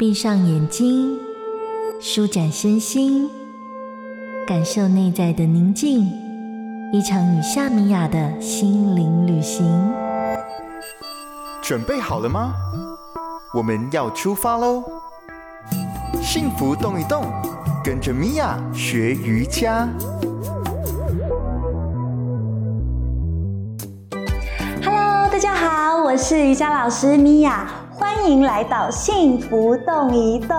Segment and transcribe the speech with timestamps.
[0.00, 1.18] 闭上眼睛，
[2.00, 3.28] 舒展身心，
[4.46, 6.10] 感受内在的宁静。
[6.90, 9.92] 一场与夏米雅的心灵旅行。
[11.60, 12.54] 准备好了吗？
[13.52, 14.82] 我们要出发喽！
[16.22, 17.26] 幸福动一动，
[17.84, 19.86] 跟着米娅学瑜伽。
[24.82, 27.68] Hello，大家好，我是瑜伽老师米娅。
[28.12, 30.58] 欢迎来到幸福动一动。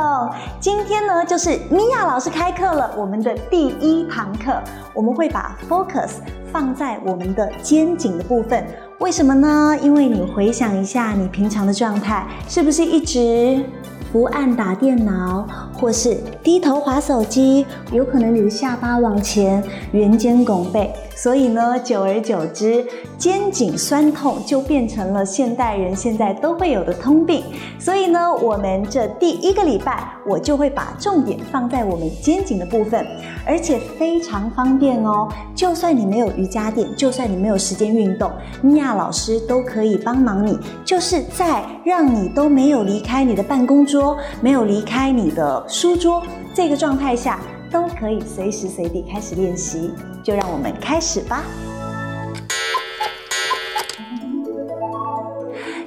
[0.58, 4.56] 今天呢，就是米娅老师开课了，我们的第一堂课，
[4.94, 6.12] 我们会把 focus
[6.50, 8.66] 放在我们的肩颈的部分。
[9.00, 9.78] 为什么呢？
[9.82, 13.66] 因为你回想一下，你平常的状态是不是一直？
[14.14, 19.62] 不按打电脑，或是低头划手机，有可能你的下巴往前，
[19.92, 22.84] 圆肩拱背，所以呢，久而久之，
[23.16, 27.44] 肩颈酸痛就变成了现代人现在都会有的通病。
[27.78, 33.06] 所以呢，我们这第一个礼拜，我就会把重点放在我们肩颈的部分，
[33.46, 35.30] 而且非常方便哦。
[35.54, 38.32] 就算你没有瑜伽垫，就算你没有时间运动，
[38.64, 44.18] 米娅老师都可以帮忙你，就是在让你都没有离开你的办公桌。
[44.42, 47.40] 没有离开你的书桌，这个状态下
[47.72, 49.92] 都可以随时随地开始练习。
[50.24, 51.44] 就让我们开始吧。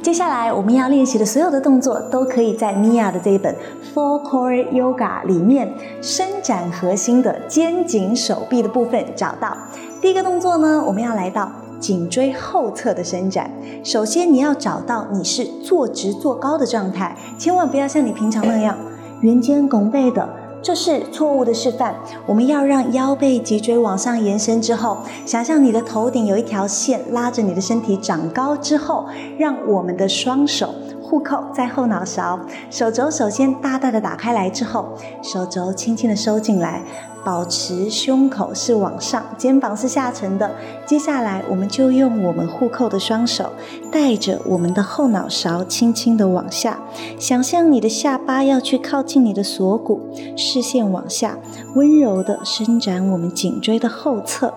[0.03, 3.55] 接下来我们要练习的所有的动作，都可以在米娅的这一本
[3.95, 9.57] 《Four Core Yoga》里面伸展核心的肩颈、手臂的部分找到。
[10.01, 11.51] 第一个动作呢，我们要来到。
[11.81, 13.51] 颈椎后侧的伸展，
[13.85, 18.75] 首先你要找到你是坐直坐高的状态，千万不要像你平常那样
[19.21, 20.27] 圆肩拱背的，
[20.65, 21.95] 这是错误的示范。
[22.25, 29.05] 我们要让腰背脊椎往上延伸之后，想象你的头顶有一条线拉着你的身体长高之后，
[29.37, 36.81] 让我们的双手互扣在后脑勺，手肘首先大大的打开来之后，手肘轻轻的收进来。
[37.25, 40.51] 保持胸口是往上，肩膀是下沉的。
[40.85, 43.53] 接下来，我们就用我们互扣的双手，
[43.91, 46.81] 带着我们的后脑勺轻轻的往下，
[47.19, 50.01] 想象你的下巴要去靠近你的锁骨，
[50.37, 51.39] 视线往下，
[51.75, 54.53] 温柔的伸展我们颈椎的后侧，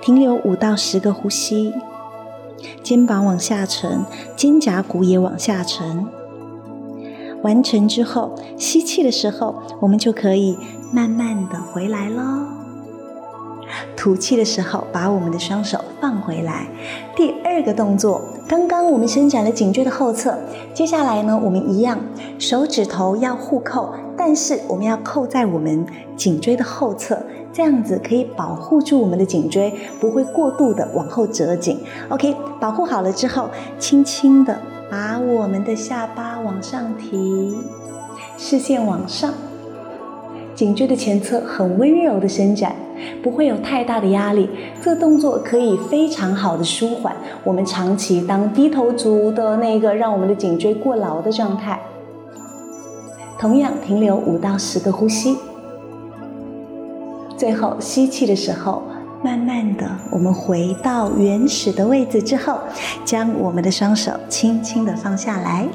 [0.00, 1.74] 停留五到十个呼吸，
[2.82, 4.04] 肩膀往下沉，
[4.34, 6.06] 肩胛骨也往下沉。
[7.44, 10.56] 完成之后，吸气的时候，我们就可以
[10.90, 12.22] 慢慢的回来喽。
[13.94, 16.68] 吐气的时候，把我们的双手放回来。
[17.14, 20.38] 第二个动作，刚刚我们伸展了颈椎的后侧，
[20.72, 21.98] 接下来呢，我们一样，
[22.38, 25.84] 手指头要互扣，但是我们要扣在我们
[26.16, 27.18] 颈椎的后侧，
[27.52, 31.78] 这样子可以保护住我们的颈椎，不会过度的往后折颈。
[32.08, 34.58] OK，保护好了之后，轻轻的。
[34.90, 37.56] 把我们的下巴往上提，
[38.36, 39.32] 视线往上，
[40.54, 42.76] 颈椎的前侧很温柔的伸展，
[43.22, 44.48] 不会有太大的压力。
[44.82, 51.80] 这动作可以非常好的舒缓我们长期当低头族的那个让我们的颈椎过劳的状态。
[53.38, 55.36] 同样停留五到十个呼吸，
[57.36, 58.82] 最后吸气的时候。
[59.24, 62.58] 慢慢的，我们回到原始的位置之后，
[63.06, 65.66] 将我们的双手轻轻的放下来，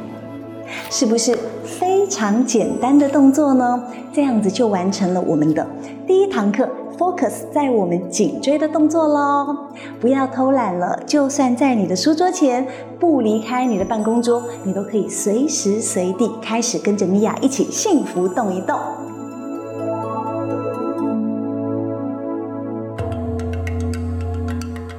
[0.92, 3.86] 是不是非常简单的动作呢？
[4.14, 5.66] 这样子就完成了我们的
[6.06, 9.58] 第一堂课，focus 在我们颈椎的动作喽。
[10.00, 12.68] 不要偷懒了，就算在你的书桌前，
[13.00, 18.78] 不离开你的办公桌，你都可以随时随地开始跟着米娅一起幸福动一动。